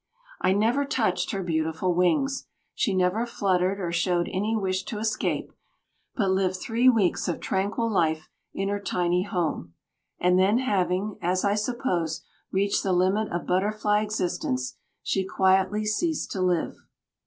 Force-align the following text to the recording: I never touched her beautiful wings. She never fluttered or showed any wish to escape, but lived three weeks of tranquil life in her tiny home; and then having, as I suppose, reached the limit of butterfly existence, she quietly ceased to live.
I 0.41 0.51
never 0.53 0.83
touched 0.83 1.29
her 1.29 1.43
beautiful 1.43 1.93
wings. 1.93 2.47
She 2.73 2.95
never 2.95 3.27
fluttered 3.27 3.79
or 3.79 3.91
showed 3.91 4.27
any 4.33 4.55
wish 4.55 4.81
to 4.85 4.97
escape, 4.97 5.53
but 6.15 6.31
lived 6.31 6.55
three 6.55 6.89
weeks 6.89 7.27
of 7.27 7.39
tranquil 7.39 7.87
life 7.87 8.27
in 8.51 8.67
her 8.69 8.79
tiny 8.79 9.21
home; 9.21 9.75
and 10.19 10.39
then 10.39 10.57
having, 10.57 11.19
as 11.21 11.45
I 11.45 11.53
suppose, 11.53 12.23
reached 12.51 12.81
the 12.81 12.93
limit 12.93 13.31
of 13.31 13.45
butterfly 13.45 14.01
existence, 14.01 14.75
she 15.03 15.23
quietly 15.23 15.85
ceased 15.85 16.31
to 16.31 16.41
live. 16.41 16.77